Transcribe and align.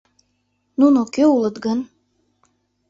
Нуно 0.79 0.99
кӧ 1.13 1.23
улыт 1.35 1.55
гын? 1.65 1.79